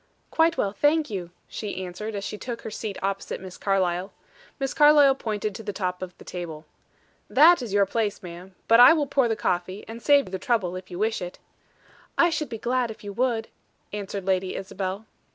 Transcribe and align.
"Quite 0.31 0.57
well, 0.57 0.71
thank 0.71 1.11
you," 1.11 1.29
she 1.47 1.85
answered, 1.85 2.15
as 2.15 2.23
she 2.23 2.35
took 2.35 2.63
her 2.63 2.71
seat 2.71 2.97
opposite 3.03 3.39
Miss 3.39 3.55
Carlyle. 3.55 4.11
Miss 4.59 4.73
Carlyle 4.73 5.13
pointed 5.13 5.53
to 5.53 5.61
the 5.61 5.71
top 5.71 6.01
of 6.01 6.17
the 6.17 6.25
table. 6.25 6.65
"That 7.29 7.61
is 7.61 7.71
your 7.71 7.85
place, 7.85 8.23
ma'am; 8.23 8.55
but 8.67 8.79
I 8.79 8.93
will 8.93 9.05
pour 9.05 9.25
out 9.25 9.27
the 9.27 9.35
coffee, 9.35 9.85
and 9.87 10.01
save 10.01 10.25
you 10.25 10.31
the 10.31 10.39
trouble, 10.39 10.75
if 10.75 10.89
you 10.89 10.97
wish 10.97 11.21
it." 11.21 11.37
"I 12.17 12.31
should 12.31 12.49
be 12.49 12.57
glad 12.57 12.89
if 12.89 13.03
you 13.03 13.13
would," 13.13 13.49
answered 13.93 14.25
Lady 14.25 14.55
Isabel. 14.55 15.05